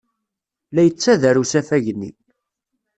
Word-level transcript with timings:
La 0.75 0.81
yettader 0.85 1.35
usafag-nni. 1.43 2.11